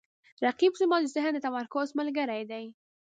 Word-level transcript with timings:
رقیب 0.45 0.73
زما 0.81 0.97
د 1.01 1.05
ذهن 1.15 1.33
د 1.35 1.39
تمرکز 1.47 1.87
ملګری 1.99 2.41
دی 2.51 2.65